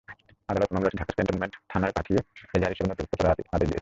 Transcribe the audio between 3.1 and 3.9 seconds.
করার আদেশ দেন।